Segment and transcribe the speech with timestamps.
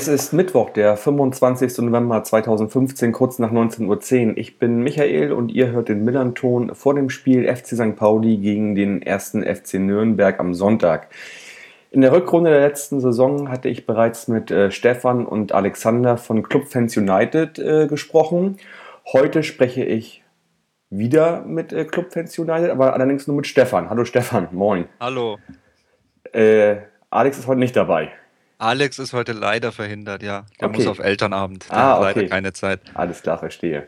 [0.00, 1.76] Es ist Mittwoch, der 25.
[1.80, 4.38] November 2015, kurz nach 19.10 Uhr.
[4.38, 7.96] Ich bin Michael und ihr hört den Millanton vor dem Spiel FC St.
[7.96, 11.08] Pauli gegen den ersten FC Nürnberg am Sonntag.
[11.90, 16.44] In der Rückrunde der letzten Saison hatte ich bereits mit äh, Stefan und Alexander von
[16.44, 18.56] Club Fans United äh, gesprochen.
[19.12, 20.24] Heute spreche ich
[20.88, 23.90] wieder mit äh, Club Fans United, aber allerdings nur mit Stefan.
[23.90, 24.86] Hallo Stefan, moin.
[24.98, 25.36] Hallo.
[26.32, 26.76] Äh,
[27.10, 28.12] Alex ist heute nicht dabei.
[28.60, 30.44] Alex ist heute leider verhindert, ja.
[30.60, 30.78] Der Okay.
[30.78, 31.70] muss auf Elternabend.
[31.70, 32.28] Der Ah, hat leider okay.
[32.28, 32.80] keine Zeit.
[32.94, 33.86] Alles klar, verstehe.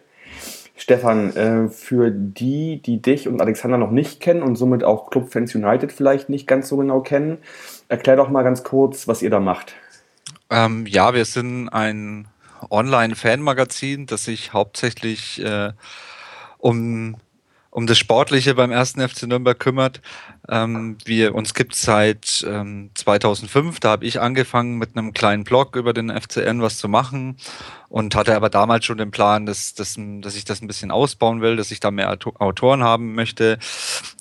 [0.76, 5.30] Stefan, äh, für die, die dich und Alexander noch nicht kennen und somit auch Club
[5.30, 7.38] Fans United vielleicht nicht ganz so genau kennen,
[7.88, 9.74] erklär doch mal ganz kurz, was ihr da macht.
[10.48, 12.26] Ähm, ja, wir sind ein
[12.70, 15.72] Online-Fan-Magazin, das sich hauptsächlich äh,
[16.58, 17.16] um,
[17.72, 20.02] um das Sportliche beim ersten FC Nürnberg kümmert.
[20.46, 25.42] Ähm, wir, uns gibt es seit ähm, 2005, da habe ich angefangen mit einem kleinen
[25.42, 27.38] Blog über den FCN was zu machen
[27.88, 31.40] und hatte aber damals schon den Plan, dass, dass, dass ich das ein bisschen ausbauen
[31.40, 33.58] will, dass ich da mehr Auto- Autoren haben möchte.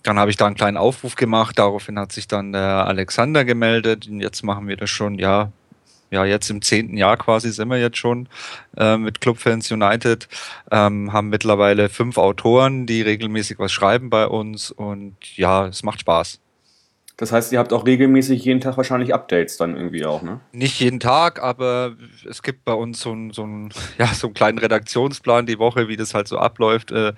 [0.03, 4.07] Dann habe ich da einen kleinen Aufruf gemacht, daraufhin hat sich dann der Alexander gemeldet
[4.07, 5.51] und jetzt machen wir das schon, ja,
[6.11, 8.27] ja, jetzt im zehnten Jahr quasi sind wir jetzt schon
[8.77, 10.27] äh, mit Clubfans United,
[10.69, 16.01] ähm, haben mittlerweile fünf Autoren, die regelmäßig was schreiben bei uns und ja, es macht
[16.01, 16.39] Spaß.
[17.17, 20.39] Das heißt, ihr habt auch regelmäßig jeden Tag wahrscheinlich Updates dann irgendwie auch, ne?
[20.53, 21.95] Nicht jeden Tag, aber
[22.27, 25.87] es gibt bei uns so, ein, so, ein, ja, so einen kleinen Redaktionsplan die Woche,
[25.87, 26.91] wie das halt so abläuft.
[26.91, 27.13] Äh,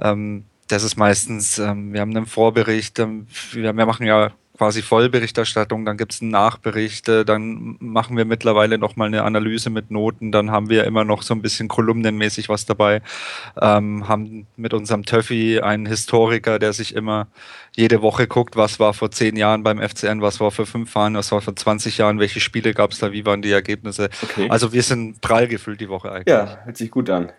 [0.00, 4.82] ähm, das ist meistens, ähm, wir haben einen Vorbericht, ähm, wir, wir machen ja quasi
[4.82, 9.90] Vollberichterstattung, dann gibt es einen Nachbericht, äh, dann machen wir mittlerweile nochmal eine Analyse mit
[9.90, 13.02] Noten, dann haben wir immer noch so ein bisschen kolumnenmäßig was dabei,
[13.60, 17.26] ähm, haben mit unserem Töffi einen Historiker, der sich immer
[17.76, 21.14] jede Woche guckt, was war vor zehn Jahren beim FCN, was war vor fünf Jahren,
[21.14, 24.08] was war vor 20 Jahren, welche Spiele gab es da, wie waren die Ergebnisse.
[24.22, 24.48] Okay.
[24.48, 26.32] Also wir sind prall gefüllt die Woche eigentlich.
[26.32, 27.32] Ja, hört sich gut an.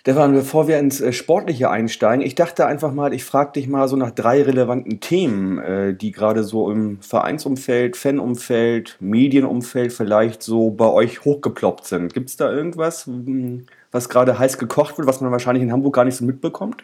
[0.00, 3.86] Stefan, bevor wir ins äh, Sportliche einsteigen, ich dachte einfach mal, ich frage dich mal
[3.86, 10.70] so nach drei relevanten Themen, äh, die gerade so im Vereinsumfeld, Fanumfeld, Medienumfeld vielleicht so
[10.70, 12.14] bei euch hochgeploppt sind.
[12.14, 15.96] Gibt es da irgendwas, mh, was gerade heiß gekocht wird, was man wahrscheinlich in Hamburg
[15.96, 16.82] gar nicht so mitbekommt?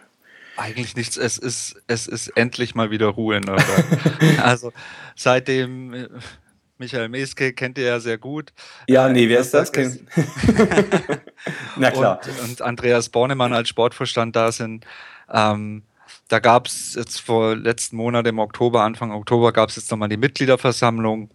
[0.59, 1.16] Eigentlich nichts.
[1.16, 3.84] Es ist, es ist endlich mal wieder Ruhe in Nürnberg.
[4.43, 4.72] also
[5.15, 6.09] seitdem äh,
[6.79, 8.53] Michael Meske kennt ihr ja sehr gut.
[8.89, 9.73] Ja, Äh, nee, wer ist das?
[9.73, 10.07] Kenn-
[11.77, 12.21] Na klar.
[12.43, 14.85] Und, und Andreas Bornemann als Sportvorstand da sind.
[15.33, 15.83] Ähm,
[16.29, 20.09] da gab es jetzt vor letzten Monat im Oktober, Anfang Oktober, gab es jetzt nochmal
[20.09, 21.31] die Mitgliederversammlung,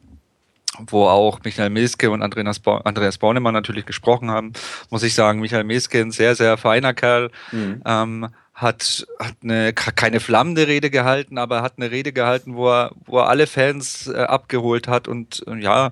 [0.87, 4.53] wo auch Michael Meske und Andreas, Bo Andreas Bornemann natürlich gesprochen haben.
[4.89, 7.81] Muss ich sagen, Michael Meske, ein sehr, sehr feiner Kerl, Mhm.
[7.85, 12.91] ähm, hat, hat eine, keine flammende Rede gehalten, aber hat eine Rede gehalten, wo er,
[13.05, 15.91] wo er alle Fans äh, abgeholt hat und äh, ja,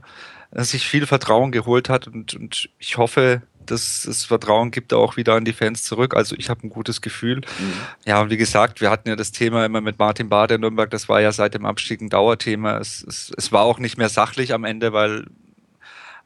[0.52, 5.16] sich viel Vertrauen geholt hat und, und ich hoffe, dass das Vertrauen gibt er auch
[5.16, 6.16] wieder an die Fans zurück.
[6.16, 7.38] Also ich habe ein gutes Gefühl.
[7.38, 7.74] Mhm.
[8.06, 10.90] Ja, und wie gesagt, wir hatten ja das Thema immer mit Martin Bader in Nürnberg,
[10.90, 12.78] das war ja seit dem Abstieg ein Dauerthema.
[12.80, 15.28] Es, es, es war auch nicht mehr sachlich am Ende, weil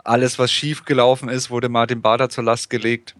[0.04, 3.16] alles, was schief gelaufen ist, wurde Martin Bader zur Last gelegt.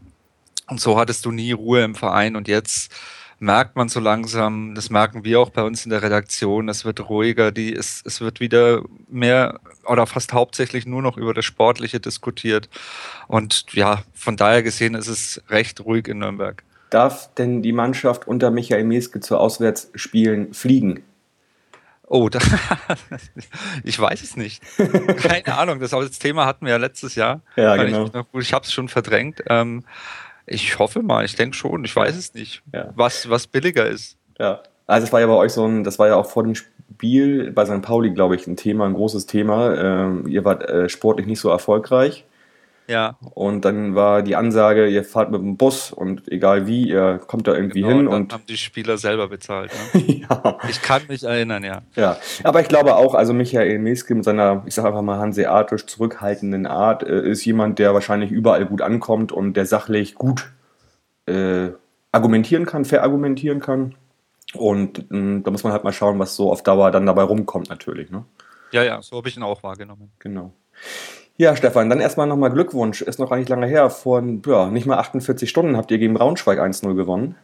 [0.68, 2.36] Und so hattest du nie Ruhe im Verein.
[2.36, 2.94] Und jetzt
[3.40, 7.10] merkt man so langsam, das merken wir auch bei uns in der Redaktion, es wird
[7.10, 12.00] ruhiger, die, es, es wird wieder mehr oder fast hauptsächlich nur noch über das Sportliche
[12.00, 12.70] diskutiert.
[13.28, 16.64] Und ja, von daher gesehen ist es recht ruhig in Nürnberg.
[16.90, 21.04] Darf denn die Mannschaft unter Michael Meske zu Auswärtsspielen fliegen?
[22.08, 22.40] Oh, da,
[23.84, 24.62] ich weiß es nicht.
[25.18, 25.80] Keine Ahnung.
[25.80, 27.42] Das, das Thema hatten wir ja letztes Jahr.
[27.56, 28.06] Ja, genau.
[28.06, 29.44] Ich, ich habe es schon verdrängt.
[29.50, 29.84] Ähm,
[30.46, 31.84] ich hoffe mal, ich denke schon.
[31.86, 32.92] Ich weiß es nicht, Ja.
[32.96, 34.18] was, was billiger ist.
[34.40, 34.62] Ja.
[34.88, 37.52] Also es war ja bei euch so ein, das war ja auch vor dem Spiel
[37.52, 37.82] bei St.
[37.82, 39.74] Pauli, glaube ich, ein Thema, ein großes Thema.
[39.76, 42.26] Ähm, ihr wart äh, sportlich nicht so erfolgreich.
[42.88, 47.20] Ja, Und dann war die Ansage, ihr fahrt mit dem Bus und egal wie, ihr
[47.26, 49.72] kommt da irgendwie genau, hin dann und haben die Spieler selber bezahlt.
[49.94, 50.02] Ne?
[50.30, 51.82] ja, Ich kann mich erinnern, ja.
[51.96, 52.18] ja.
[52.44, 56.66] Aber ich glaube auch, also Michael Meske mit seiner, ich sage einfach mal hanseatisch zurückhaltenden
[56.66, 60.52] Art, äh, ist jemand, der wahrscheinlich überall gut ankommt und der sachlich gut
[61.26, 61.70] äh,
[62.12, 63.96] argumentieren kann, verargumentieren kann.
[64.56, 67.70] Und mh, da muss man halt mal schauen, was so auf Dauer dann dabei rumkommt
[67.70, 68.12] natürlich.
[68.12, 68.26] Ne?
[68.72, 70.12] Ja, ja, so habe ich ihn auch wahrgenommen.
[70.20, 70.54] Genau.
[71.38, 73.02] Ja, Stefan, dann erstmal nochmal Glückwunsch.
[73.02, 73.90] Ist noch gar nicht lange her.
[73.90, 77.36] Vor ja, nicht mal 48 Stunden habt ihr gegen Braunschweig 1-0 gewonnen.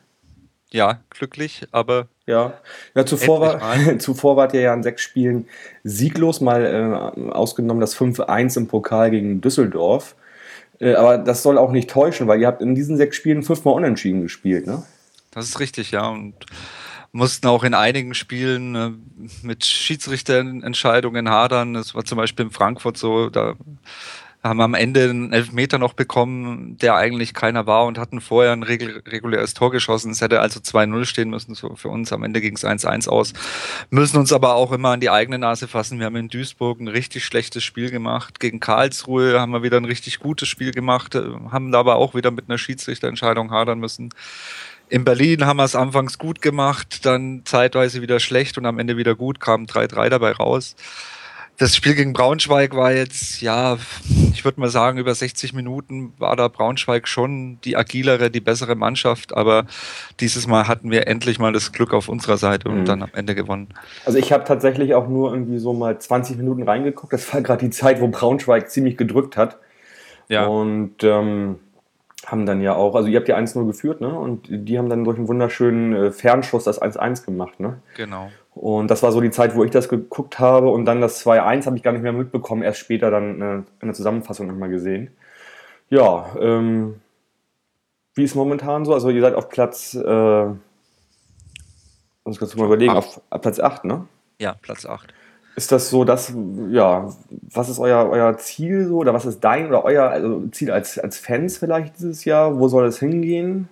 [0.71, 2.53] Ja, glücklich, aber Ja,
[2.93, 3.59] ja zuvor, war,
[3.99, 5.47] zuvor wart ihr ja in sechs Spielen
[5.83, 10.15] sieglos, mal äh, ausgenommen das 5-1 im Pokal gegen Düsseldorf.
[10.79, 13.73] Äh, aber das soll auch nicht täuschen, weil ihr habt in diesen sechs Spielen fünfmal
[13.73, 14.83] unentschieden gespielt, ne?
[15.31, 16.07] Das ist richtig, ja.
[16.07, 16.35] Und
[17.11, 18.91] mussten auch in einigen Spielen äh,
[19.41, 21.73] mit Schiedsrichterentscheidungen hadern.
[21.73, 23.55] Das war zum Beispiel in Frankfurt so, da
[24.41, 28.63] haben am Ende einen Elfmeter noch bekommen, der eigentlich keiner war und hatten vorher ein
[28.63, 30.11] reguläres Tor geschossen.
[30.11, 32.13] Es hätte also 2-0 stehen müssen so für uns.
[32.13, 33.33] Am Ende ging es 1-1 aus.
[33.89, 35.99] Müssen uns aber auch immer an die eigene Nase fassen.
[35.99, 38.39] Wir haben in Duisburg ein richtig schlechtes Spiel gemacht.
[38.39, 42.31] Gegen Karlsruhe haben wir wieder ein richtig gutes Spiel gemacht, äh, haben aber auch wieder
[42.31, 44.09] mit einer Schiedsrichterentscheidung hadern müssen.
[44.89, 48.97] In Berlin haben wir es anfangs gut gemacht, dann zeitweise wieder schlecht und am Ende
[48.97, 50.75] wieder gut, kam 3-3 dabei raus.
[51.59, 53.77] Das Spiel gegen Braunschweig war jetzt, ja,
[54.33, 58.75] ich würde mal sagen, über 60 Minuten war da Braunschweig schon die agilere, die bessere
[58.75, 59.65] Mannschaft, aber
[60.21, 62.85] dieses Mal hatten wir endlich mal das Glück auf unserer Seite und mhm.
[62.85, 63.67] dann am Ende gewonnen.
[64.05, 67.11] Also ich habe tatsächlich auch nur irgendwie so mal 20 Minuten reingeguckt.
[67.11, 69.57] Das war gerade die Zeit, wo Braunschweig ziemlich gedrückt hat.
[70.29, 70.45] Ja.
[70.45, 71.59] Und ähm,
[72.25, 74.09] haben dann ja auch, also ihr habt ja 1-0 geführt, ne?
[74.09, 77.81] Und die haben dann durch einen wunderschönen äh, Fernschuss das 1-1 gemacht, ne?
[77.95, 78.29] Genau.
[78.53, 81.65] Und das war so die Zeit, wo ich das geguckt habe und dann das 2-1
[81.65, 85.11] habe ich gar nicht mehr mitbekommen, erst später dann äh, in der Zusammenfassung nochmal gesehen.
[85.89, 86.99] Ja, ähm,
[88.15, 88.93] wie ist momentan so?
[88.93, 90.45] Also ihr seid auf Platz, äh,
[92.25, 94.07] muss ich mal überlegen, auf, auf Platz 8, ne?
[94.39, 95.13] Ja, Platz 8.
[95.55, 96.33] Ist das so, dass,
[96.71, 97.13] ja,
[97.53, 100.97] was ist euer, euer Ziel so oder was ist dein oder euer also Ziel als,
[100.97, 102.57] als Fans vielleicht dieses Jahr?
[102.57, 103.67] Wo soll es hingehen?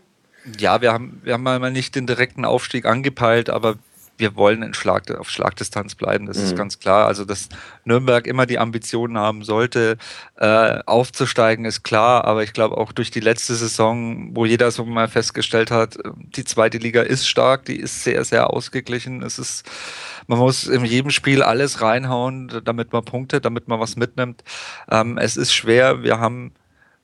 [0.57, 3.75] Ja, wir haben, wir haben mal nicht den direkten Aufstieg angepeilt, aber
[4.17, 6.43] wir wollen in Schlag, auf Schlagdistanz bleiben, das mhm.
[6.43, 7.07] ist ganz klar.
[7.07, 7.49] Also, dass
[7.85, 9.97] Nürnberg immer die Ambitionen haben sollte,
[10.37, 12.25] äh, aufzusteigen, ist klar.
[12.25, 16.43] Aber ich glaube auch durch die letzte Saison, wo jeder so mal festgestellt hat, die
[16.43, 19.21] zweite Liga ist stark, die ist sehr, sehr ausgeglichen.
[19.21, 19.65] Es ist,
[20.27, 24.43] man muss in jedem Spiel alles reinhauen, damit man punktet, damit man was mitnimmt.
[24.89, 26.03] Ähm, es ist schwer.
[26.03, 26.51] Wir haben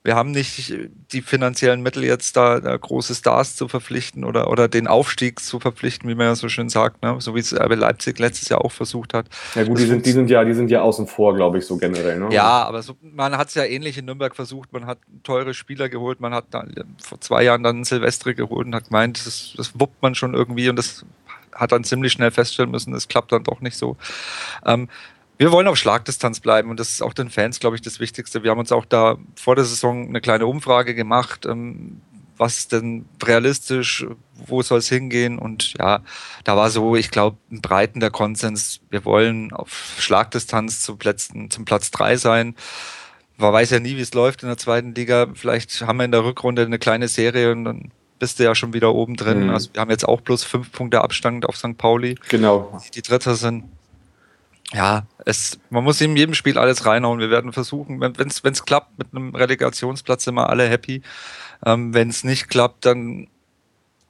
[0.04, 0.74] wir haben nicht
[1.12, 5.60] die finanziellen Mittel jetzt da, da große Stars zu verpflichten oder, oder den Aufstieg zu
[5.60, 7.16] verpflichten, wie man ja so schön sagt, ne?
[7.20, 9.28] so wie es RB Leipzig letztes Jahr auch versucht hat.
[9.54, 11.78] Ja gut, die sind, die sind ja, die sind ja außen vor, glaube ich, so
[11.78, 12.20] generell.
[12.20, 12.28] Ne?
[12.34, 15.88] Ja, aber so, man hat es ja ähnlich in Nürnberg versucht, man hat teure Spieler
[15.88, 19.80] geholt, man hat dann, vor zwei Jahren dann Silvestre geholt und hat gemeint, das, das
[19.80, 21.06] wuppt man schon irgendwie und das
[21.54, 23.96] hat dann ziemlich schnell feststellen müssen, das klappt dann doch nicht so.
[24.66, 24.88] Ähm,
[25.44, 28.42] wir wollen auf Schlagdistanz bleiben und das ist auch den Fans, glaube ich, das Wichtigste.
[28.42, 32.00] Wir haben uns auch da vor der Saison eine kleine Umfrage gemacht, ähm,
[32.38, 34.06] was ist denn realistisch,
[34.46, 36.00] wo soll es hingehen und ja,
[36.44, 41.50] da war so, ich glaube, ein Breiten der Konsens, wir wollen auf Schlagdistanz zum, Plätzen,
[41.50, 42.56] zum Platz drei sein.
[43.36, 45.26] Man weiß ja nie, wie es läuft in der zweiten Liga.
[45.34, 48.72] Vielleicht haben wir in der Rückrunde eine kleine Serie und dann bist du ja schon
[48.72, 49.44] wieder oben drin.
[49.44, 49.50] Mhm.
[49.50, 51.76] Also wir haben jetzt auch bloß fünf Punkte Abstand auf St.
[51.76, 52.80] Pauli, genau.
[52.94, 53.64] die Dritter sind
[54.72, 57.20] ja, es, man muss in jedem Spiel alles reinhauen.
[57.20, 61.02] Wir werden versuchen, wenn es klappt, mit einem Relegationsplatz sind wir alle happy.
[61.64, 63.28] Ähm, wenn es nicht klappt, dann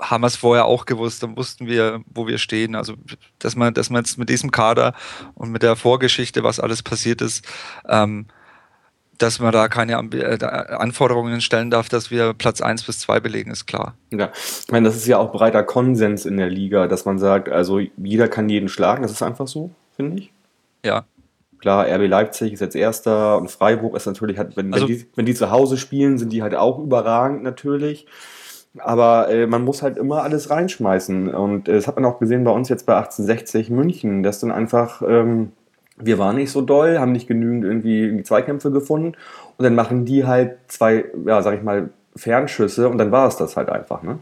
[0.00, 2.74] haben wir es vorher auch gewusst, dann wussten wir, wo wir stehen.
[2.74, 2.94] Also,
[3.38, 4.94] dass man, dass man jetzt mit diesem Kader
[5.34, 7.46] und mit der Vorgeschichte, was alles passiert ist,
[7.88, 8.26] ähm,
[9.18, 13.50] dass man da keine äh, Anforderungen stellen darf, dass wir Platz 1 bis 2 belegen,
[13.50, 13.94] ist klar.
[14.10, 17.48] Ja, ich meine, das ist ja auch breiter Konsens in der Liga, dass man sagt,
[17.48, 20.32] also jeder kann jeden schlagen, das ist einfach so, finde ich.
[20.84, 21.06] Ja.
[21.58, 25.06] Klar, RB Leipzig ist jetzt Erster und Freiburg ist natürlich, halt, wenn, also, wenn, die,
[25.14, 28.06] wenn die zu Hause spielen, sind die halt auch überragend natürlich.
[28.78, 31.34] Aber äh, man muss halt immer alles reinschmeißen.
[31.34, 34.52] Und äh, das hat man auch gesehen bei uns jetzt bei 1860 München, dass dann
[34.52, 35.52] einfach, ähm,
[35.96, 39.16] wir waren nicht so doll, haben nicht genügend irgendwie Zweikämpfe gefunden.
[39.56, 43.36] Und dann machen die halt zwei, ja, sag ich mal, Fernschüsse und dann war es
[43.36, 44.18] das halt einfach, ne?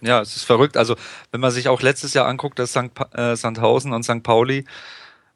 [0.00, 0.76] Ja, es ist verrückt.
[0.76, 0.94] Also,
[1.32, 2.94] wenn man sich auch letztes Jahr anguckt, dass St.
[2.94, 4.22] Pa äh, Sandhausen und St.
[4.22, 4.64] Pauli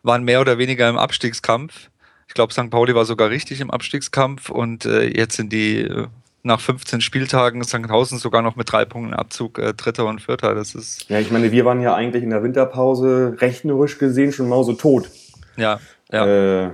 [0.02, 1.90] waren mehr oder weniger im Abstiegskampf.
[2.28, 2.71] Ich glaube, St.
[2.71, 6.06] Pauli war sogar richtig im Abstiegskampf und äh, jetzt sind die äh,
[6.42, 7.88] nach 15 Spieltagen St.
[7.88, 10.54] Hausen sogar noch mit drei Punkten Abzug äh, Dritter und Vierter.
[10.54, 14.49] Das ist ja, ich meine, wir waren ja eigentlich in der Winterpause rechnerisch gesehen schon
[14.49, 15.11] mausetot.
[15.56, 15.78] Ja,
[16.11, 16.66] ja.
[16.66, 16.71] Äh,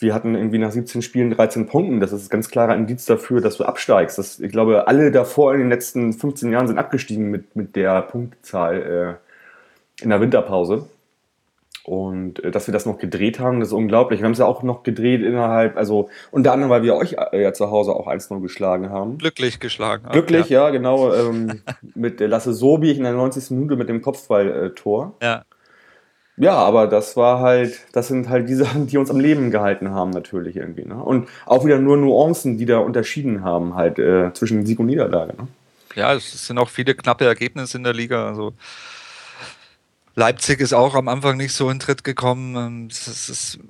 [0.00, 1.98] wir hatten irgendwie nach 17 Spielen 13 Punkten.
[1.98, 4.16] Das ist ein ganz klarer Indiz dafür, dass du absteigst.
[4.16, 8.02] Das, ich glaube, alle davor in den letzten 15 Jahren sind abgestiegen mit, mit der
[8.02, 9.18] Punktzahl
[10.00, 10.88] äh, in der Winterpause.
[11.88, 14.20] Und äh, dass wir das noch gedreht haben, das ist unglaublich.
[14.20, 17.42] Wir haben es ja auch noch gedreht innerhalb, also unter anderem, weil wir euch äh,
[17.42, 19.16] ja zu Hause auch 1-0 geschlagen haben.
[19.16, 20.06] Glücklich geschlagen.
[20.12, 21.14] Glücklich, ja, ja genau.
[21.14, 21.62] Ähm,
[21.94, 23.52] mit äh, Lasse Sobi in der 90.
[23.52, 25.14] Minute mit dem Kopfballtor.
[25.22, 25.44] Ja.
[26.36, 29.90] Ja, aber das war halt, das sind halt die Sachen, die uns am Leben gehalten
[29.90, 30.84] haben, natürlich irgendwie.
[30.84, 31.02] Ne?
[31.02, 35.34] Und auch wieder nur Nuancen, die da unterschieden haben, halt äh, zwischen Sieg und Niederlage.
[35.38, 35.48] Ne?
[35.94, 38.28] Ja, es sind auch viele knappe Ergebnisse in der Liga.
[38.28, 38.52] Also
[40.18, 42.56] Leipzig ist auch am Anfang nicht so in Tritt gekommen.
[42.56, 43.60] Ähm, es ist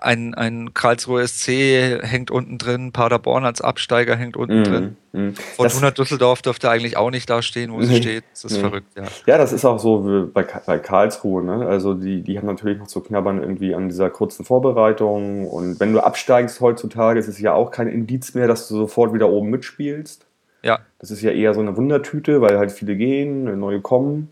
[0.00, 4.96] ein, ein Karlsruhe SC hängt unten drin, Paderborn als Absteiger hängt unten mm, drin.
[5.12, 5.28] Mm.
[5.56, 8.24] Fortuna Düsseldorf dürfte eigentlich auch nicht da stehen, wo sie nee, steht.
[8.32, 8.60] Das ist nee.
[8.60, 9.04] verrückt, ja.
[9.26, 11.44] Ja, das ist auch so bei, bei Karlsruhe.
[11.44, 11.66] Ne?
[11.66, 15.46] Also die, die haben natürlich noch zu knabbern irgendwie an dieser kurzen Vorbereitung.
[15.46, 19.12] Und wenn du absteigst heutzutage, ist es ja auch kein Indiz mehr, dass du sofort
[19.12, 20.24] wieder oben mitspielst.
[20.62, 20.78] Ja.
[21.00, 24.30] Das ist ja eher so eine Wundertüte, weil halt viele gehen, neue kommen.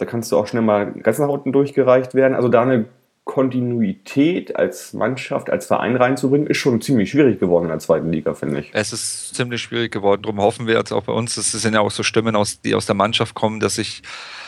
[0.00, 2.34] Da kannst du auch schnell mal ganz nach unten durchgereicht werden.
[2.34, 2.86] Also da eine
[3.24, 8.34] Kontinuität als Mannschaft, als Verein reinzubringen, ist schon ziemlich schwierig geworden in der zweiten Liga,
[8.34, 8.70] finde ich.
[8.72, 10.22] Es ist ziemlich schwierig geworden.
[10.22, 12.74] Darum hoffen wir jetzt auch bei uns, es sind ja auch so Stimmen, aus, die
[12.74, 14.02] aus der Mannschaft kommen, dass ich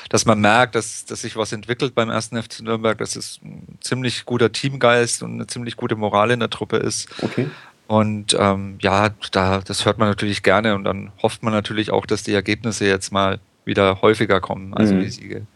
[0.08, 3.78] dass man merkt, dass, dass sich was entwickelt beim ersten FC Nürnberg, dass es ein
[3.80, 7.08] ziemlich guter Teamgeist und eine ziemlich gute Moral in der Truppe ist.
[7.22, 7.48] Okay.
[7.86, 12.04] Und ähm, ja, da, das hört man natürlich gerne und dann hofft man natürlich auch,
[12.04, 15.00] dass die Ergebnisse jetzt mal wieder häufiger kommen, also mhm.
[15.00, 15.46] die Siege.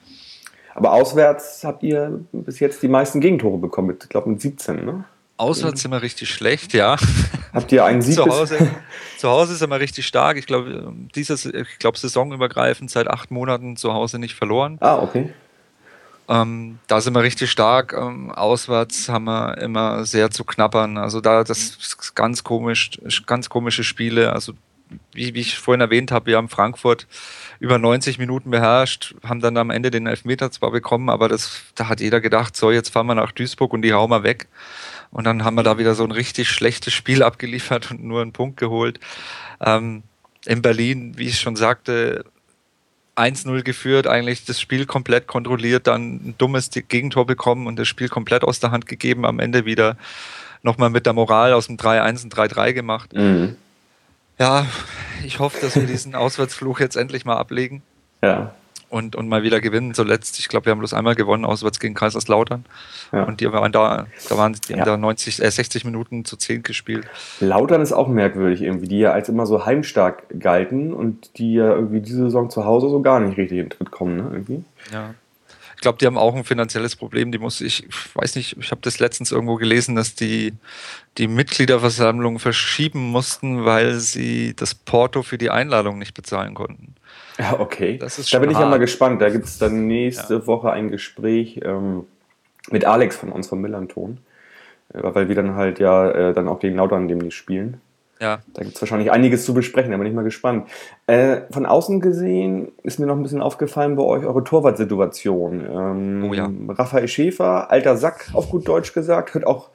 [0.75, 4.85] Aber auswärts habt ihr bis jetzt die meisten Gegentore bekommen, mit, ich glaube mit 17,
[4.85, 5.05] ne?
[5.39, 6.97] Auswärts sind wir richtig schlecht, ja.
[7.53, 8.15] Habt ihr einen Sieg?
[8.15, 8.71] zu, Hause,
[9.19, 10.39] zu Hause sind wir richtig stark.
[10.39, 14.79] Ich glaube, dieses, ich glaube, saisonübergreifend seit acht Monaten zu Hause nicht verloren.
[14.81, 15.31] Ah, okay.
[16.29, 17.93] Ähm, da sind wir richtig stark.
[17.93, 20.99] Ähm, auswärts haben wir immer sehr zu knappern.
[20.99, 22.91] Also da das ist ganz komisch,
[23.27, 24.33] ganz komische Spiele.
[24.33, 24.55] Also
[25.13, 27.07] wie, wie ich vorhin erwähnt habe, wir haben Frankfurt
[27.59, 31.89] über 90 Minuten beherrscht, haben dann am Ende den Elfmeter zwar bekommen, aber das, da
[31.89, 34.49] hat jeder gedacht, so jetzt fahren wir nach Duisburg und die hauen wir weg.
[35.11, 38.33] Und dann haben wir da wieder so ein richtig schlechtes Spiel abgeliefert und nur einen
[38.33, 39.01] Punkt geholt.
[39.61, 40.03] Ähm,
[40.45, 42.25] in Berlin, wie ich schon sagte,
[43.17, 48.09] 1-0 geführt, eigentlich das Spiel komplett kontrolliert, dann ein dummes Gegentor bekommen und das Spiel
[48.09, 49.97] komplett aus der Hand gegeben, am Ende wieder
[50.63, 53.15] nochmal mit der Moral aus dem 3-1 ein 3-3 gemacht.
[53.15, 53.57] Mhm.
[54.39, 54.67] Ja,
[55.25, 57.83] ich hoffe, dass wir diesen Auswärtsfluch jetzt endlich mal ablegen.
[58.23, 58.55] Ja.
[58.89, 59.95] Und, und mal wieder gewinnen.
[59.95, 62.65] Zuletzt, ich glaube, wir haben bloß einmal gewonnen, auswärts gegen Kaiserslautern.
[63.13, 63.25] Ja.
[63.25, 64.85] Und die waren da, da waren die ja.
[64.85, 67.07] da 90, äh, 60 Minuten zu 10 gespielt.
[67.41, 71.75] Lautern ist auch merkwürdig irgendwie, die ja als immer so heimstark galten und die ja
[71.75, 74.29] irgendwie diese Saison zu Hause so gar nicht richtig in den Tritt kommen, ne?
[74.33, 74.65] Irgendwie.
[74.93, 75.15] Ja.
[75.87, 77.31] Ich glaube, die haben auch ein finanzielles Problem.
[77.31, 80.53] Die muss ich, weiß nicht, ich habe das letztens irgendwo gelesen, dass die
[81.17, 86.97] die Mitgliederversammlung verschieben mussten, weil sie das Porto für die Einladung nicht bezahlen konnten.
[87.39, 88.01] Ja, okay.
[88.01, 89.23] da bin ich ja mal gespannt.
[89.23, 90.47] Da gibt es dann nächste ja.
[90.49, 92.05] Woche ein Gespräch ähm,
[92.73, 94.19] mit Alex von uns vom Millanton,
[94.93, 97.81] äh, weil wir dann halt ja äh, dann auch gegen Lautern demnächst spielen.
[98.21, 98.41] Ja.
[98.55, 100.69] Da gibt es wahrscheinlich einiges zu besprechen, da bin ich mal gespannt.
[101.07, 105.67] Äh, von außen gesehen ist mir noch ein bisschen aufgefallen bei euch eure Torwartsituation.
[105.71, 106.51] Ähm, oh ja.
[106.69, 109.71] Raphael Schäfer, alter Sack, auf gut Deutsch gesagt, hört auch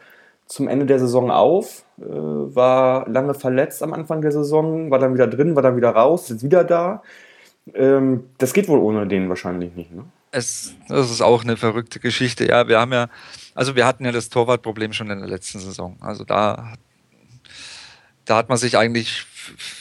[0.48, 5.14] zum Ende der Saison auf, äh, war lange verletzt am Anfang der Saison, war dann
[5.14, 7.04] wieder drin, war dann wieder raus, ist wieder da.
[7.74, 10.06] Ähm, das geht wohl ohne den wahrscheinlich nicht, ne?
[10.34, 12.48] Es, das ist auch eine verrückte Geschichte.
[12.48, 13.08] Ja, wir haben ja,
[13.54, 15.98] also wir hatten ja das Torwartproblem schon in der letzten Saison.
[16.00, 16.74] Also da
[18.26, 19.26] da hat man sich eigentlich,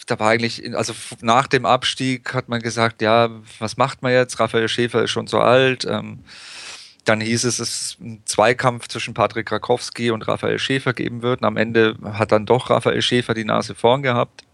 [0.06, 4.40] da war eigentlich, also nach dem Abstieg hat man gesagt, ja, was macht man jetzt?
[4.40, 5.84] Raphael Schäfer ist schon so alt.
[5.84, 6.24] Ähm,
[7.04, 11.40] dann hieß es, es ist ein Zweikampf zwischen Patrick Rakowski und Raphael Schäfer geben wird.
[11.40, 14.44] Und am Ende hat dann doch Raphael Schäfer die Nase vorn gehabt.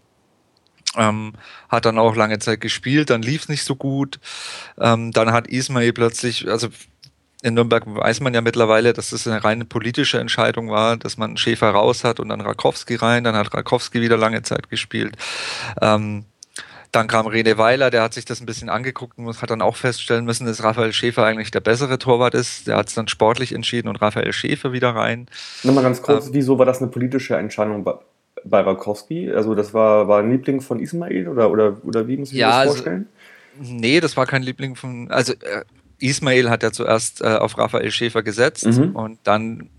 [0.95, 1.33] Ähm,
[1.69, 4.19] hat dann auch lange Zeit gespielt, dann lief es nicht so gut.
[4.79, 6.69] Ähm, dann hat Ismail plötzlich, also
[7.43, 11.37] in Nürnberg weiß man ja mittlerweile, dass das eine reine politische Entscheidung war, dass man
[11.37, 13.23] Schäfer raus hat und dann Rakowski rein.
[13.23, 15.15] Dann hat Rakowski wieder lange Zeit gespielt.
[15.81, 16.25] Ähm,
[16.91, 19.75] dann kam Rene Weiler, der hat sich das ein bisschen angeguckt und hat dann auch
[19.75, 22.67] feststellen müssen, dass Raphael Schäfer eigentlich der bessere Torwart ist.
[22.67, 25.27] Der hat es dann sportlich entschieden und Raphael Schäfer wieder rein.
[25.63, 27.95] Nochmal ganz kurz, ähm, wieso war das eine politische Entscheidung bei,
[28.45, 29.31] bei Rakowski?
[29.31, 32.47] Also das war, war ein Liebling von Ismail oder, oder, oder wie muss ich ja,
[32.47, 33.07] mir das also vorstellen?
[33.59, 35.63] Also, nee, das war kein Liebling von, also äh,
[35.99, 38.95] Ismail hat ja zuerst äh, auf Raphael Schäfer gesetzt mhm.
[38.95, 39.69] und dann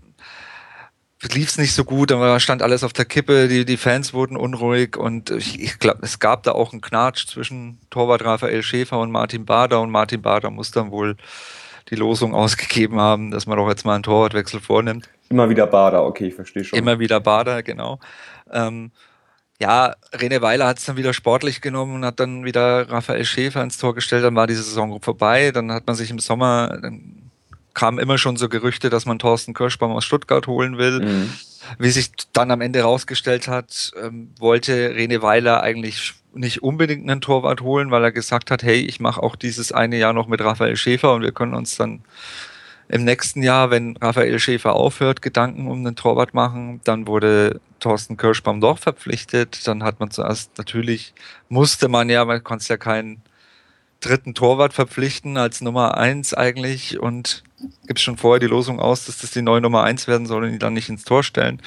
[1.33, 4.37] lief es nicht so gut, dann stand alles auf der Kippe, die, die Fans wurden
[4.37, 8.99] unruhig und ich, ich glaube, es gab da auch einen Knatsch zwischen Torwart Raphael Schäfer
[8.99, 11.17] und Martin Bader und Martin Bader muss dann wohl
[11.89, 15.09] die Losung ausgegeben haben, dass man doch jetzt mal einen Torwartwechsel vornimmt.
[15.29, 16.79] Immer wieder Bader, okay, ich verstehe schon.
[16.79, 17.99] Immer wieder Bader, genau.
[18.51, 18.91] Ähm,
[19.59, 23.61] ja, Rene Weiler hat es dann wieder sportlich genommen und hat dann wieder Raphael Schäfer
[23.61, 24.23] ins Tor gestellt.
[24.23, 25.51] Dann war die Saison vorbei.
[25.51, 27.29] Dann hat man sich im Sommer, dann
[27.73, 31.01] kamen immer schon so Gerüchte, dass man Thorsten Kirschbaum aus Stuttgart holen will.
[31.01, 31.33] Mhm.
[31.77, 37.21] Wie sich dann am Ende rausgestellt hat, ähm, wollte Rene Weiler eigentlich nicht unbedingt einen
[37.21, 40.41] Torwart holen, weil er gesagt hat, hey, ich mache auch dieses eine Jahr noch mit
[40.41, 42.01] Raphael Schäfer und wir können uns dann
[42.89, 46.81] im nächsten Jahr, wenn Raphael Schäfer aufhört, Gedanken um den Torwart machen.
[46.83, 49.67] Dann wurde Thorsten Kirschbaum doch verpflichtet.
[49.67, 51.13] Dann hat man zuerst natürlich,
[51.49, 53.21] musste man ja, man konnte ja keinen
[53.99, 57.43] dritten Torwart verpflichten als Nummer eins eigentlich und
[57.85, 60.51] gibt schon vorher die Losung aus, dass das die neue Nummer eins werden soll und
[60.53, 61.61] die dann nicht ins Tor stellen.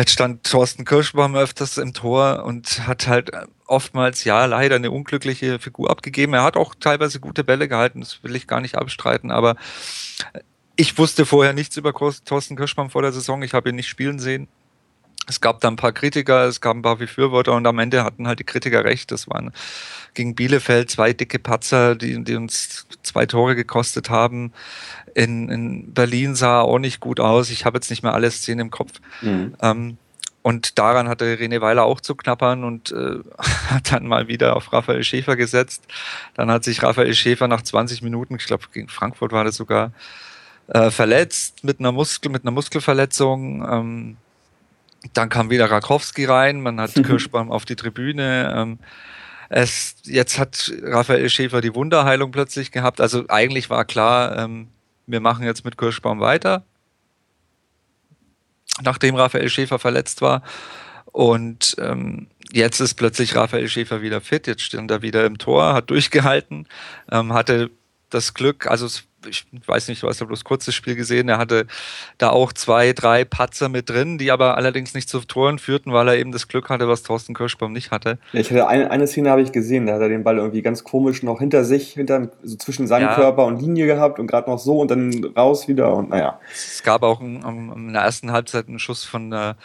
[0.00, 3.32] Jetzt stand Thorsten Kirschbaum öfters im Tor und hat halt
[3.66, 6.32] oftmals, ja, leider eine unglückliche Figur abgegeben.
[6.32, 9.56] Er hat auch teilweise gute Bälle gehalten, das will ich gar nicht abstreiten, aber
[10.74, 13.42] ich wusste vorher nichts über Thorsten Kirschbaum vor der Saison.
[13.42, 14.48] Ich habe ihn nicht spielen sehen.
[15.26, 18.26] Es gab da ein paar Kritiker, es gab ein paar Befürworter und am Ende hatten
[18.26, 19.12] halt die Kritiker recht.
[19.12, 19.52] Das waren
[20.14, 24.52] gegen Bielefeld zwei dicke Patzer, die, die uns zwei Tore gekostet haben.
[25.14, 27.50] In, in Berlin sah er auch nicht gut aus.
[27.50, 29.00] Ich habe jetzt nicht mehr alle Szenen im Kopf.
[29.22, 29.54] Mhm.
[29.62, 29.98] Ähm,
[30.42, 33.18] und daran hatte René Weiler auch zu knappern und äh,
[33.68, 35.84] hat dann mal wieder auf Raphael Schäfer gesetzt.
[36.34, 39.92] Dann hat sich Raphael Schäfer nach 20 Minuten, ich glaube gegen Frankfurt war das sogar,
[40.68, 43.68] äh, verletzt mit einer Muskel, mit einer Muskelverletzung.
[43.70, 44.16] Ähm,
[45.12, 47.02] dann kam wieder Rakowski rein, man hat mhm.
[47.06, 48.52] Kirschbaum auf die Tribüne.
[48.56, 48.78] Ähm,
[49.48, 53.00] es, jetzt hat Raphael Schäfer die Wunderheilung plötzlich gehabt.
[53.00, 54.68] Also eigentlich war klar, ähm,
[55.06, 56.64] wir machen jetzt mit Kirschbaum weiter,
[58.82, 60.42] nachdem Raphael Schäfer verletzt war.
[61.06, 64.46] Und ähm, jetzt ist plötzlich Raphael Schäfer wieder fit.
[64.46, 66.68] Jetzt stand er wieder im Tor, hat durchgehalten,
[67.10, 67.70] ähm, hatte
[68.10, 71.38] das Glück, also es ich weiß nicht, du hast ja bloß kurzes Spiel gesehen, er
[71.38, 71.66] hatte
[72.18, 76.08] da auch zwei, drei Patzer mit drin, die aber allerdings nicht zu Toren führten, weil
[76.08, 78.18] er eben das Glück hatte, was Thorsten Kirschbaum nicht hatte.
[78.32, 80.62] Ja, ich hatte eine, eine Szene habe ich gesehen, da hat er den Ball irgendwie
[80.62, 83.14] ganz komisch noch hinter sich, hinter, so zwischen seinem ja.
[83.14, 86.40] Körper und Linie gehabt und gerade noch so und dann raus wieder und naja.
[86.52, 89.56] Es gab auch in, in der ersten Halbzeit einen Schuss von der,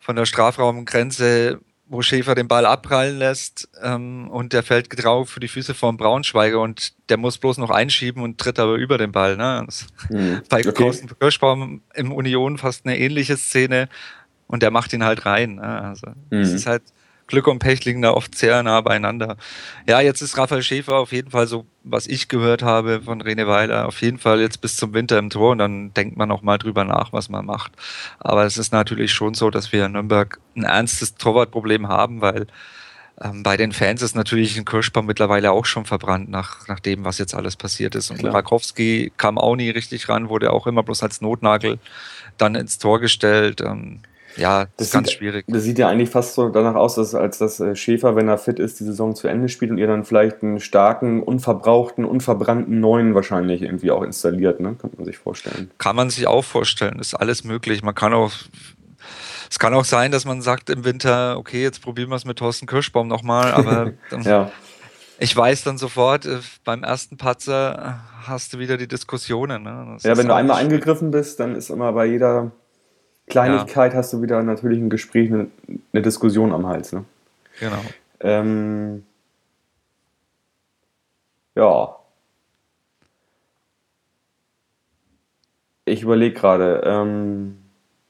[0.00, 5.40] von der Strafraumgrenze, wo Schäfer den Ball abprallen lässt ähm, und der fällt drauf für
[5.40, 9.12] die Füße vom Braunschweiger und der muss bloß noch einschieben und tritt aber über den
[9.12, 9.36] Ball.
[9.36, 9.66] Ne?
[10.10, 10.42] Mhm.
[10.48, 10.72] Bei okay.
[10.72, 13.88] Carsten Kirschbaum im Union fast eine ähnliche Szene
[14.46, 15.56] und der macht ihn halt rein.
[15.56, 15.82] Ne?
[15.82, 16.40] Also mhm.
[16.40, 16.82] es ist halt
[17.28, 19.36] Glück und Pech liegen da oft sehr nah beieinander.
[19.86, 23.46] Ja, jetzt ist Raphael Schäfer auf jeden Fall so, was ich gehört habe von Rene
[23.46, 26.42] Weiler, auf jeden Fall jetzt bis zum Winter im Tor und dann denkt man noch
[26.42, 27.72] mal drüber nach, was man macht.
[28.18, 32.46] Aber es ist natürlich schon so, dass wir in Nürnberg ein ernstes Torwartproblem haben, weil
[33.20, 37.04] ähm, bei den Fans ist natürlich ein Kirschbaum mittlerweile auch schon verbrannt nach, nach dem,
[37.04, 38.10] was jetzt alles passiert ist.
[38.10, 38.34] Und Klar.
[38.34, 41.78] Rakowski kam auch nie richtig ran, wurde auch immer bloß als Notnagel
[42.36, 43.60] dann ins Tor gestellt.
[43.60, 44.00] Ähm,
[44.36, 45.44] ja, das, ist ganz sieht, schwierig.
[45.48, 48.38] Das sieht ja eigentlich fast so danach aus, dass, als dass äh, Schäfer, wenn er
[48.38, 52.80] fit ist, die Saison zu Ende spielt und ihr dann vielleicht einen starken, unverbrauchten, unverbrannten
[52.80, 54.76] neuen wahrscheinlich irgendwie auch installiert, ne?
[54.80, 55.70] Kann man sich vorstellen.
[55.78, 57.82] Kann man sich auch vorstellen, ist alles möglich.
[57.82, 58.32] Man kann auch
[59.50, 62.38] es kann auch sein, dass man sagt im Winter, okay, jetzt probieren wir es mit
[62.38, 64.50] Thorsten Kirschbaum nochmal, aber ja.
[65.18, 69.62] ich weiß dann sofort, äh, beim ersten Patzer hast du wieder die Diskussionen.
[69.62, 69.96] Ne?
[70.02, 72.52] Ja, wenn du einmal eingegriffen bist, dann ist immer bei jeder
[73.28, 73.98] Kleinigkeit ja.
[73.98, 75.48] hast du wieder natürlich ein Gespräch, eine,
[75.92, 76.92] eine Diskussion am Hals.
[76.92, 77.04] Ne?
[77.60, 77.82] Genau.
[78.20, 79.04] Ähm,
[81.54, 81.96] ja.
[85.84, 87.56] Ich überlege gerade, ähm,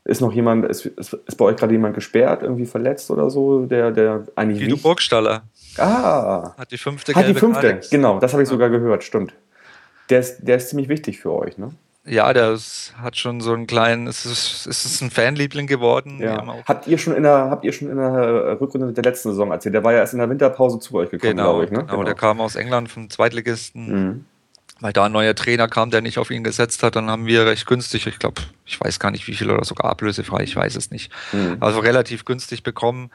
[0.04, 3.90] ist noch jemand, ist, ist, bei euch gerade jemand gesperrt, irgendwie verletzt oder so, der,
[3.90, 4.60] der eigentlich.
[4.60, 5.42] Guido Burgstaller.
[5.76, 6.54] Ah.
[6.56, 7.90] Hat die fünfte Hat die fünfte, Alex.
[7.90, 8.54] genau, das habe ich ja.
[8.54, 9.34] sogar gehört, stimmt.
[10.08, 11.70] Der ist, der ist ziemlich wichtig für euch, ne?
[12.08, 12.58] Ja, der
[13.02, 16.20] hat schon so einen kleinen, es ist, es ist ein Fanliebling geworden.
[16.20, 16.42] Ja.
[16.66, 19.74] Habt ihr schon in der, habt ihr schon in der Rückrunde der letzten Saison erzählt?
[19.74, 21.70] Der war ja erst in der Winterpause zu euch gekommen, genau, glaube ich.
[21.70, 21.78] Ne?
[21.80, 23.86] Genau, genau, der kam aus England vom Zweitligisten.
[23.86, 24.24] Mhm.
[24.80, 27.46] Weil da ein neuer Trainer kam, der nicht auf ihn gesetzt hat, dann haben wir
[27.46, 30.76] recht günstig, ich glaube, ich weiß gar nicht wie viel oder sogar ablösefrei, ich weiß
[30.76, 31.12] es nicht.
[31.32, 31.56] Mhm.
[31.58, 33.10] Also relativ günstig bekommen.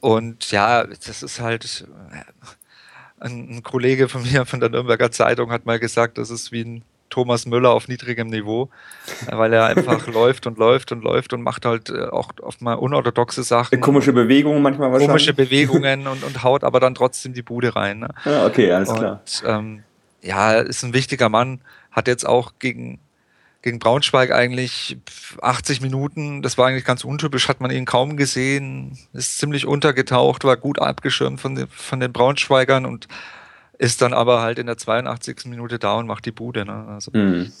[0.00, 2.20] Und ja, das ist halt, äh,
[3.20, 6.84] ein Kollege von mir von der Nürnberger Zeitung hat mal gesagt, das ist wie ein
[7.10, 8.68] Thomas Müller auf niedrigem Niveau,
[9.30, 12.74] weil er einfach läuft und läuft und läuft und macht halt äh, auch oft mal
[12.74, 13.80] unorthodoxe Sachen.
[13.80, 15.08] Komische Bewegungen manchmal wahrscheinlich.
[15.08, 18.00] Komische Bewegungen und, und haut aber dann trotzdem die Bude rein.
[18.00, 18.08] Ne?
[18.24, 19.22] Ja, okay, alles und, klar.
[19.46, 19.84] Ähm,
[20.22, 22.98] ja, ist ein wichtiger Mann, hat jetzt auch gegen,
[23.62, 24.96] gegen Braunschweig eigentlich
[25.40, 30.44] 80 Minuten, das war eigentlich ganz untypisch, hat man ihn kaum gesehen, ist ziemlich untergetaucht,
[30.44, 33.06] war gut abgeschirmt von den, von den Braunschweigern und
[33.78, 35.46] ist dann aber halt in der 82.
[35.46, 36.64] Minute da und macht die Bude.
[36.64, 36.86] Ne?
[36.88, 37.52] Also, mhm.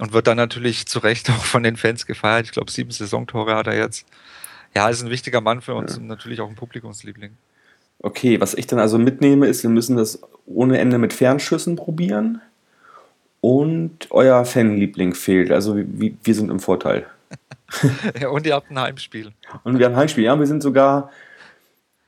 [0.00, 2.46] Und wird dann natürlich zu Recht auch von den Fans gefeiert.
[2.46, 4.06] Ich glaube, sieben Saisontore hat er jetzt.
[4.74, 6.00] Ja, ist ein wichtiger Mann für uns ja.
[6.00, 7.32] und natürlich auch ein Publikumsliebling.
[7.98, 12.40] Okay, was ich dann also mitnehme, ist, wir müssen das ohne Ende mit Fernschüssen probieren.
[13.42, 15.50] Und euer Fanliebling fehlt.
[15.50, 17.06] Also wir, wir sind im Vorteil.
[18.20, 19.32] ja, und ihr habt ein Heimspiel.
[19.64, 20.38] Und wir haben ein Heimspiel, ja.
[20.38, 21.10] Wir sind sogar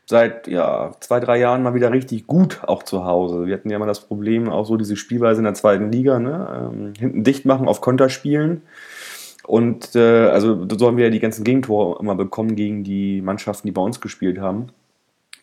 [0.06, 3.46] seit ja, zwei, drei Jahren mal wieder richtig gut auch zu Hause.
[3.46, 6.70] Wir hatten ja mal das Problem, auch so diese Spielweise in der zweiten Liga, ne?
[6.72, 8.62] ähm, hinten dicht machen, auf Konter spielen.
[9.44, 13.66] Und äh, also so haben wir ja die ganzen Gegentore immer bekommen gegen die Mannschaften,
[13.66, 14.68] die bei uns gespielt haben.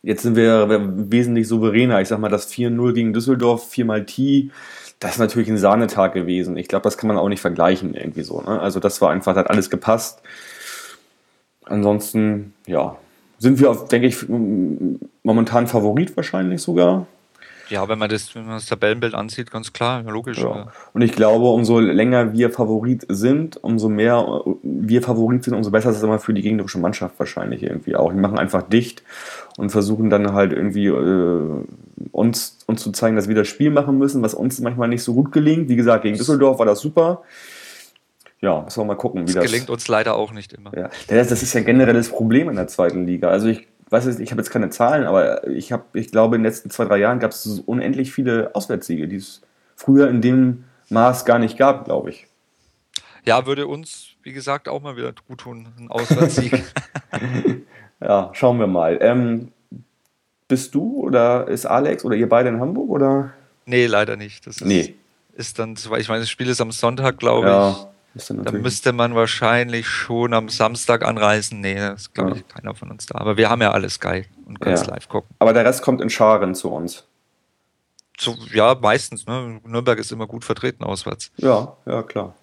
[0.03, 0.67] jetzt sind wir
[1.11, 2.01] wesentlich souveräner.
[2.01, 4.51] Ich sag mal, das 4-0 gegen Düsseldorf, viermal T,
[4.99, 6.57] das ist natürlich ein Sahnetag gewesen.
[6.57, 8.41] Ich glaube, das kann man auch nicht vergleichen irgendwie so.
[8.41, 8.59] Ne?
[8.59, 10.21] Also das war einfach, hat alles gepasst.
[11.65, 12.97] Ansonsten, ja,
[13.39, 14.27] sind wir, denke ich,
[15.23, 17.07] momentan Favorit wahrscheinlich sogar.
[17.69, 20.39] Ja, wenn man das, wenn man das Tabellenbild ansieht, ganz klar, logisch.
[20.39, 20.67] Ja.
[20.93, 25.91] Und ich glaube, umso länger wir Favorit sind, umso mehr wir Favorit sind, umso besser
[25.91, 28.11] ist es immer für die gegnerische Mannschaft wahrscheinlich irgendwie auch.
[28.11, 29.03] Die machen einfach dicht
[29.57, 31.63] und versuchen dann halt irgendwie äh,
[32.11, 35.13] uns, uns zu zeigen, dass wir das Spiel machen müssen, was uns manchmal nicht so
[35.13, 35.69] gut gelingt.
[35.69, 37.21] Wie gesagt, gegen Düsseldorf war das super.
[38.41, 39.43] Ja, müssen wir mal gucken, wie das.
[39.43, 40.75] Das gelingt uns leider auch nicht immer.
[40.75, 43.29] Ja, das ist ja generell das Problem in der zweiten Liga.
[43.29, 46.41] Also ich weiß nicht, ich habe jetzt keine Zahlen, aber ich habe, ich glaube, in
[46.41, 49.41] den letzten zwei, drei Jahren gab es unendlich viele Auswärtssiege, die es
[49.75, 52.27] früher in dem Maß gar nicht gab, glaube ich.
[53.25, 56.63] Ja, würde uns, wie gesagt, auch mal wieder gut tun, ein Auswärtssieg.
[58.01, 58.97] ja, schauen wir mal.
[59.01, 59.51] Ähm,
[60.47, 63.33] bist du oder ist Alex oder ihr beide in Hamburg oder?
[63.65, 64.47] Nee, leider nicht.
[64.47, 64.95] Das ist, nee.
[65.35, 67.71] ist dann, ich meine, das Spiel ist am Sonntag, glaube ja.
[67.71, 67.77] ich.
[68.27, 71.61] Da müsste man wahrscheinlich schon am Samstag anreisen.
[71.61, 72.35] Nee, das ist, glaube ja.
[72.37, 73.19] ich, keiner von uns da.
[73.19, 74.93] Aber wir haben ja alles geil und können es ja.
[74.93, 75.29] live gucken.
[75.39, 77.03] Aber der Rest kommt in Scharen zu uns.
[78.19, 79.25] So, ja, meistens.
[79.25, 79.61] Ne?
[79.65, 81.31] Nürnberg ist immer gut vertreten auswärts.
[81.37, 82.35] Ja, ja, klar.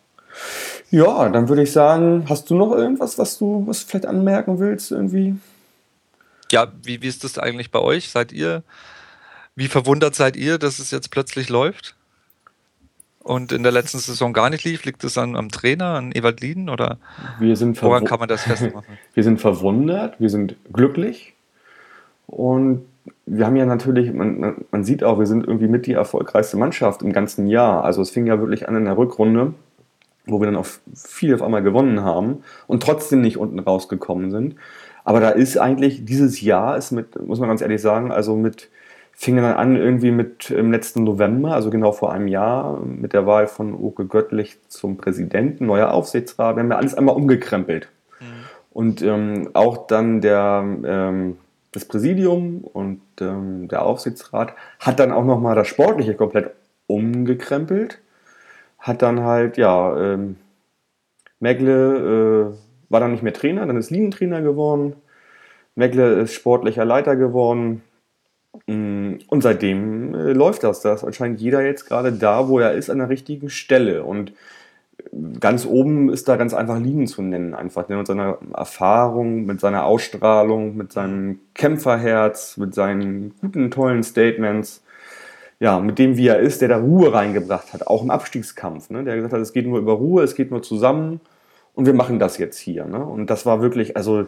[0.90, 4.90] Ja, dann würde ich sagen, hast du noch irgendwas, was du was vielleicht anmerken willst
[4.90, 5.36] irgendwie?
[6.50, 8.10] Ja, wie, wie ist das eigentlich bei euch?
[8.10, 8.62] Seid ihr,
[9.54, 11.96] wie verwundert seid ihr, dass es jetzt plötzlich läuft?
[13.26, 14.84] Und in der letzten Saison gar nicht lief?
[14.84, 16.98] Liegt es an, am Trainer, an Ewald Lieden oder
[17.38, 18.98] wir sind woran kann man das festmachen?
[19.14, 21.34] wir sind verwundert, wir sind glücklich
[22.26, 22.82] und
[23.26, 27.02] wir haben ja natürlich, man, man sieht auch, wir sind irgendwie mit die erfolgreichste Mannschaft
[27.02, 27.84] im ganzen Jahr.
[27.84, 29.54] Also es fing ja wirklich an in der Rückrunde,
[30.26, 34.56] wo wir dann auch viel auf einmal gewonnen haben und trotzdem nicht unten rausgekommen sind.
[35.04, 38.68] Aber da ist eigentlich dieses Jahr ist mit, muss man ganz ehrlich sagen, also mit
[39.18, 43.26] fing dann an irgendwie mit im letzten November, also genau vor einem Jahr, mit der
[43.26, 46.56] Wahl von Uke Göttlich zum Präsidenten, neuer Aufsichtsrat.
[46.56, 47.88] Wir haben ja alles einmal umgekrempelt.
[48.20, 48.24] Mhm.
[48.74, 51.38] Und ähm, auch dann der, ähm,
[51.72, 56.50] das Präsidium und ähm, der Aufsichtsrat hat dann auch nochmal das Sportliche komplett
[56.86, 57.98] umgekrempelt.
[58.78, 60.36] Hat dann halt, ja, ähm,
[61.40, 64.94] Megle äh, war dann nicht mehr Trainer, dann ist Linientrainer geworden.
[65.74, 67.82] Megle ist sportlicher Leiter geworden.
[68.66, 70.80] Mm, und seitdem äh, läuft das.
[70.80, 74.04] Da ist anscheinend jeder jetzt gerade da, wo er ist, an der richtigen Stelle.
[74.04, 74.32] Und
[75.40, 77.96] ganz oben ist da ganz einfach Lieben zu nennen, einfach ne?
[77.96, 84.82] mit seiner Erfahrung, mit seiner Ausstrahlung, mit seinem Kämpferherz, mit seinen guten, tollen Statements.
[85.58, 88.90] Ja, mit dem, wie er ist, der da Ruhe reingebracht hat, auch im Abstiegskampf.
[88.90, 89.04] Ne?
[89.04, 91.20] Der gesagt hat, es geht nur über Ruhe, es geht nur zusammen
[91.74, 92.84] und wir machen das jetzt hier.
[92.84, 93.02] Ne?
[93.02, 94.26] Und das war wirklich, also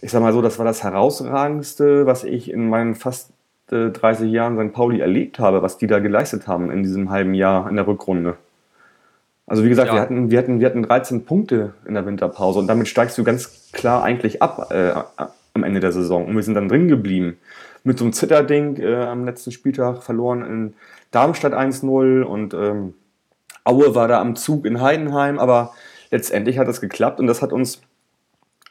[0.00, 3.30] ich sag mal so, das war das Herausragendste, was ich in meinen fast
[3.70, 4.74] 30 Jahren St.
[4.74, 8.36] Pauli erlebt habe, was die da geleistet haben in diesem halben Jahr in der Rückrunde.
[9.46, 9.94] Also wie gesagt, ja.
[9.94, 13.24] wir, hatten, wir, hatten, wir hatten 13 Punkte in der Winterpause und damit steigst du
[13.24, 14.92] ganz klar eigentlich ab äh,
[15.54, 16.26] am Ende der Saison.
[16.26, 17.36] Und wir sind dann drin geblieben.
[17.82, 20.74] Mit so einem Zitterding äh, am letzten Spieltag verloren in
[21.10, 22.94] Darmstadt 1-0 und ähm,
[23.64, 25.72] Aue war da am Zug in Heidenheim, aber
[26.10, 27.80] letztendlich hat das geklappt und das hat uns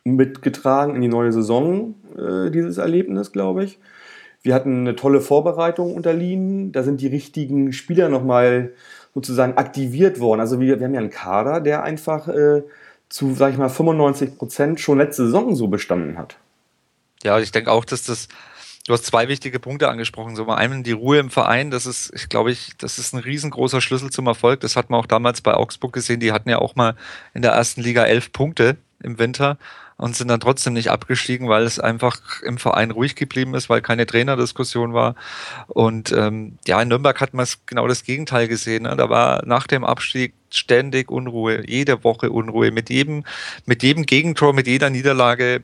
[0.04, 3.80] mitgetragen in die neue Saison, äh, dieses Erlebnis, glaube ich.
[4.42, 6.72] Wir hatten eine tolle Vorbereitung unterliegen.
[6.72, 8.72] Da sind die richtigen Spieler nochmal
[9.14, 10.40] sozusagen aktiviert worden.
[10.40, 12.64] Also wir, wir haben ja einen Kader, der einfach äh,
[13.10, 16.38] zu, sag ich mal, 95 Prozent schon letzte Saison so bestanden hat.
[17.24, 18.30] Ja, ich denke auch, dass das,
[18.88, 20.36] du hast zwei wichtige Punkte angesprochen.
[20.36, 23.20] So mal einmal die Ruhe im Verein, das ist, ich glaube ich, das ist ein
[23.20, 24.62] riesengroßer Schlüssel zum Erfolg.
[24.62, 26.20] Das hat man auch damals bei Augsburg gesehen.
[26.20, 26.96] Die hatten ja auch mal
[27.34, 29.58] in der ersten Liga elf Punkte im Winter
[30.00, 33.82] und sind dann trotzdem nicht abgestiegen, weil es einfach im Verein ruhig geblieben ist, weil
[33.82, 35.16] keine Trainerdiskussion war.
[35.68, 38.84] Und ähm, ja, in Nürnberg hat man genau das Gegenteil gesehen.
[38.84, 38.96] Ne?
[38.96, 42.72] Da war nach dem Abstieg ständig Unruhe, jede Woche Unruhe.
[42.72, 43.26] Mit jedem,
[43.66, 45.64] mit jedem Gegentor, mit jeder Niederlage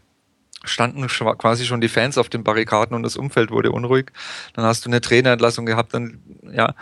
[0.66, 4.12] standen quasi schon die Fans auf den Barrikaden und das Umfeld wurde unruhig.
[4.54, 6.20] Dann hast du eine Trainerentlassung gehabt, dann
[6.52, 6.74] ja,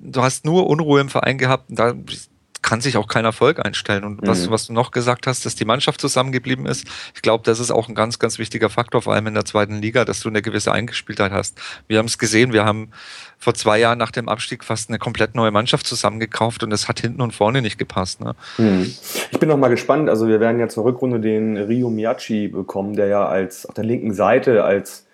[0.00, 1.64] du hast nur Unruhe im Verein gehabt.
[1.68, 1.94] Da
[2.64, 4.04] kann sich auch kein Erfolg einstellen.
[4.04, 4.50] Und was, mhm.
[4.50, 7.90] was du noch gesagt hast, dass die Mannschaft zusammengeblieben ist, ich glaube, das ist auch
[7.90, 10.72] ein ganz, ganz wichtiger Faktor, vor allem in der zweiten Liga, dass du eine gewisse
[10.72, 11.60] Eingespieltheit hast.
[11.88, 12.88] Wir haben es gesehen, wir haben
[13.38, 17.00] vor zwei Jahren nach dem Abstieg fast eine komplett neue Mannschaft zusammengekauft und es hat
[17.00, 18.22] hinten und vorne nicht gepasst.
[18.22, 18.34] Ne?
[18.56, 18.94] Mhm.
[19.30, 20.08] Ich bin noch mal gespannt.
[20.08, 23.84] Also wir werden ja zur Rückrunde den Rio Miyachi bekommen, der ja als auf der
[23.84, 25.06] linken Seite als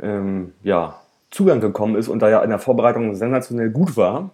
[0.00, 1.00] ähm, ja,
[1.32, 4.30] Zugang gekommen ist und da ja in der Vorbereitung sensationell gut war.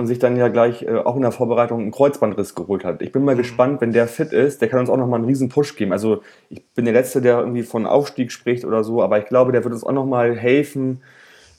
[0.00, 3.02] Und sich dann ja gleich äh, auch in der Vorbereitung einen Kreuzbandriss geholt hat.
[3.02, 3.40] Ich bin mal mhm.
[3.40, 5.92] gespannt, wenn der fit ist, der kann uns auch nochmal einen riesen Push geben.
[5.92, 9.52] Also ich bin der Letzte, der irgendwie von Aufstieg spricht oder so, aber ich glaube,
[9.52, 11.02] der wird uns auch nochmal helfen,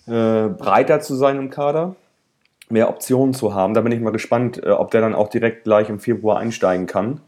[0.07, 1.95] äh, breiter zu sein im Kader,
[2.69, 3.75] mehr Optionen zu haben.
[3.75, 6.87] Da bin ich mal gespannt, äh, ob der dann auch direkt gleich im Februar einsteigen
[6.87, 7.21] kann.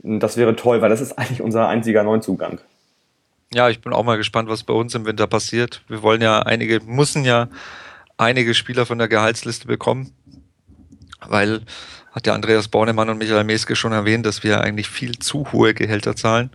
[0.00, 2.60] Das wäre toll, weil das ist eigentlich unser einziger Neuzugang.
[3.54, 5.82] Ja, ich bin auch mal gespannt, was bei uns im Winter passiert.
[5.88, 7.48] Wir wollen ja einige, müssen ja
[8.18, 10.12] einige Spieler von der Gehaltsliste bekommen
[11.26, 11.60] weil
[12.12, 15.74] hat der Andreas Bornemann und Michael Meske schon erwähnt, dass wir eigentlich viel zu hohe
[15.74, 16.50] Gehälter zahlen.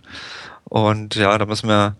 [0.64, 1.94] Und ja, da müssen wir,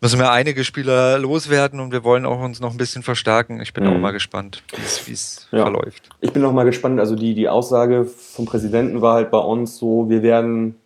[0.00, 3.60] müssen wir einige Spieler loswerden und wir wollen auch uns noch ein bisschen verstärken.
[3.60, 3.90] Ich bin mhm.
[3.90, 4.62] auch mal gespannt,
[5.04, 5.64] wie es ja.
[5.64, 6.08] verläuft.
[6.20, 6.98] Ich bin auch mal gespannt.
[6.98, 10.76] Also die, die Aussage vom Präsidenten war halt bei uns so, wir werden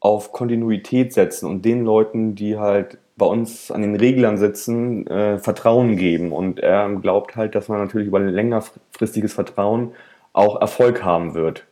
[0.00, 5.38] auf Kontinuität setzen und den Leuten, die halt bei uns an den Reglern sitzen, äh,
[5.38, 6.32] Vertrauen geben.
[6.32, 9.92] Und er glaubt halt, dass man natürlich über ein längerfristiges Vertrauen
[10.36, 11.64] auch Erfolg haben wird.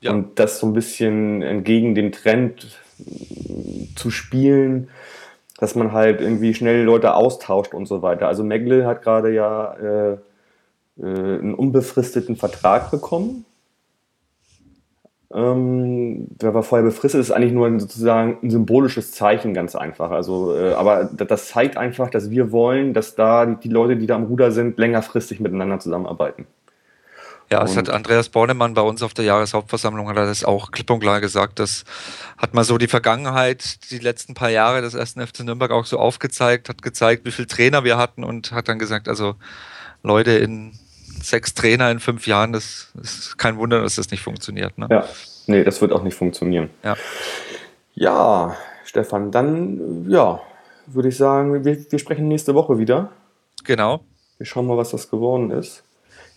[0.00, 0.12] Ja.
[0.12, 2.80] Und das so ein bisschen entgegen dem Trend
[3.94, 4.88] zu spielen,
[5.58, 8.28] dass man halt irgendwie schnell Leute austauscht und so weiter.
[8.28, 10.18] Also Megle hat gerade ja äh, äh,
[10.98, 13.44] einen unbefristeten Vertrag bekommen.
[15.32, 20.10] Ähm, der war vorher befristet, ist eigentlich nur ein, sozusagen ein symbolisches Zeichen, ganz einfach.
[20.10, 24.06] Also, äh, aber das zeigt einfach, dass wir wollen, dass da die, die Leute, die
[24.06, 26.46] da am Ruder sind, längerfristig miteinander zusammenarbeiten.
[27.50, 30.90] Ja, es hat Andreas Bornemann bei uns auf der Jahreshauptversammlung hat er das auch klipp
[30.90, 31.60] und klar gesagt.
[31.60, 31.84] Das
[32.38, 35.98] hat mal so die Vergangenheit, die letzten paar Jahre des ersten FC Nürnberg auch so
[35.98, 39.36] aufgezeigt, hat gezeigt, wie viele Trainer wir hatten und hat dann gesagt, also
[40.02, 40.72] Leute in
[41.22, 44.76] sechs Trainer in fünf Jahren, das ist kein Wunder, dass das nicht funktioniert.
[44.76, 44.88] Ne?
[44.90, 45.04] Ja,
[45.46, 46.70] nee, das wird auch nicht funktionieren.
[46.82, 46.96] Ja,
[47.94, 50.40] ja Stefan, dann ja,
[50.86, 53.10] würde ich sagen, wir, wir sprechen nächste Woche wieder.
[53.64, 54.00] Genau.
[54.38, 55.82] Wir schauen mal, was das geworden ist.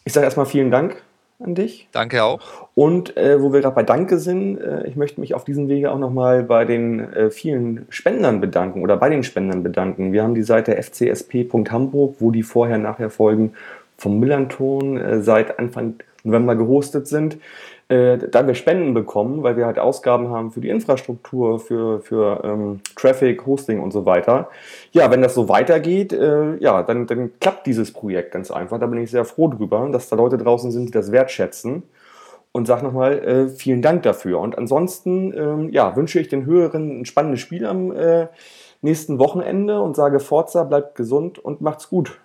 [0.05, 1.01] Ich sage erstmal vielen Dank
[1.39, 1.87] an dich.
[1.91, 2.39] Danke auch.
[2.75, 5.91] Und äh, wo wir gerade bei Danke sind, äh, ich möchte mich auf diesem Wege
[5.91, 10.11] auch nochmal bei den äh, vielen Spendern bedanken oder bei den Spendern bedanken.
[10.11, 13.53] Wir haben die Seite fcsp.hamburg, wo die vorher-nachher Folgen
[13.97, 17.37] vom Millanton äh, seit Anfang November gehostet sind
[17.89, 22.43] äh, da wir Spenden bekommen, weil wir halt Ausgaben haben für die Infrastruktur, für, für
[22.43, 24.49] ähm, Traffic, Hosting und so weiter.
[24.91, 28.79] Ja, wenn das so weitergeht, äh, ja, dann, dann klappt dieses Projekt ganz einfach.
[28.79, 31.83] Da bin ich sehr froh drüber, dass da Leute draußen sind, die das wertschätzen.
[32.51, 34.39] Und sage nochmal äh, vielen Dank dafür.
[34.39, 38.27] Und ansonsten ähm, ja, wünsche ich den Hörern ein spannendes Spiel am äh,
[38.81, 42.19] nächsten Wochenende und sage Forza, bleibt gesund und macht's gut.